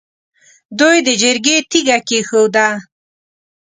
[0.79, 2.67] دوی د جرګې تیګه کېښووه.